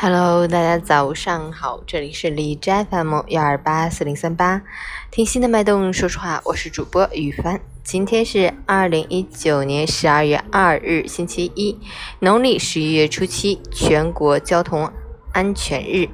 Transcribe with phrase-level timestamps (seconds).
[0.00, 4.62] Hello，大家早上好，这里是李斋 FM 幺二八四零三八，
[5.10, 7.60] 听心的脉动，说实话，我是主播雨帆。
[7.82, 11.76] 今天是二零一九年十二月二日，星期一，
[12.20, 14.88] 农历十一月初七，全国交通
[15.32, 16.08] 安全日。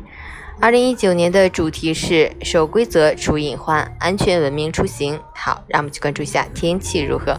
[0.62, 5.20] 二零一九年的主题是守规则除隐患，安全文明出行。
[5.34, 7.38] 好，让我们去关注一下天气如何。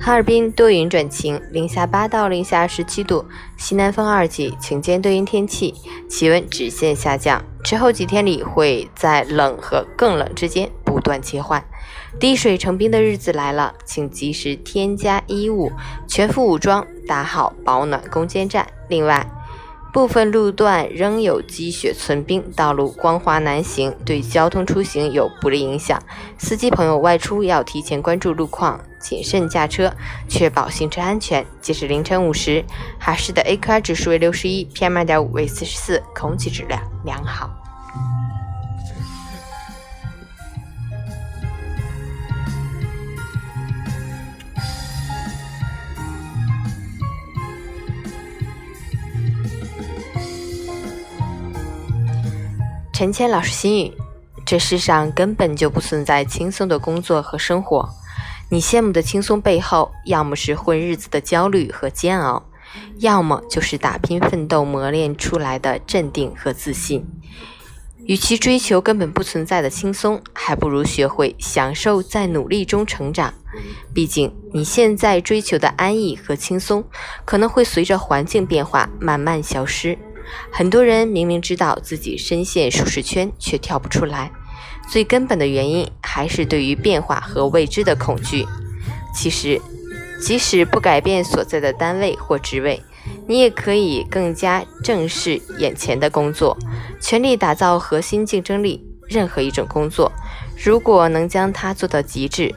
[0.00, 3.24] 哈尔滨多云转晴，零下八到零下十七度，
[3.56, 5.74] 西南风二级，晴间多云天气，
[6.08, 7.44] 气温直线下降。
[7.62, 11.62] 之后几天里会在冷和更冷之间不断切换，
[12.18, 15.70] 滴水成冰的日子来了，请及时添加衣物，
[16.06, 18.66] 全副武装，打好保暖攻坚战。
[18.88, 19.28] 另外，
[19.98, 26.00] 部分路段仍有积雪存冰，道路光滑难行，对交通出行有不利影响。
[26.38, 29.92] 司机朋友外出要提前关注路况，谨慎驾车，
[30.28, 31.44] 确保行车安全。
[31.60, 32.64] 截至凌晨五时，
[33.00, 37.50] 哈市的 AQI 指数为六十一，PM 二点五为四十四，空气质量良好。
[52.98, 53.92] 陈谦老师心语：
[54.44, 57.88] 这世上根本就不存在轻松的工作和生活，
[58.50, 62.42] 你羡慕的轻松背后，要么是混日子的焦虑和煎熬，
[62.98, 67.06] 要么就是打拼奋斗磨练出来的镇定和自信。
[68.04, 73.32] 与其追求根本不存在的轻松，还不如学会享受在努力中成长。
[73.94, 76.82] 毕竟你现在追求的安逸和轻松，
[77.24, 79.96] 可能会随着环境变化慢慢消失。
[80.52, 84.30] 很多人明明知道自己深陷舒适圈，却跳不出来，
[84.90, 88.46] 最根本的原因还是对于变化和未知的恐惧。
[89.14, 89.60] 其实，
[90.20, 92.82] 即使不改变所在的单位或职位，
[93.26, 96.56] 你也可以更加正视眼前的工作，
[97.00, 98.84] 全力打造核心竞争力。
[99.08, 100.12] 任何一种工作，
[100.62, 102.54] 如果能将它做到极致，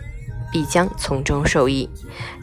[0.51, 1.89] 必将从中受益。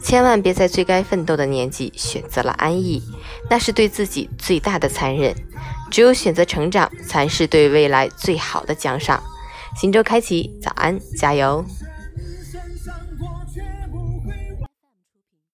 [0.01, 3.01] 千万别在最该奋斗的年纪选择了安逸，
[3.49, 5.35] 那是对自己最大的残忍。
[5.91, 9.21] 只有选择成长，才是对未来最好的奖赏。
[9.75, 11.63] 新周开启，早安，加油！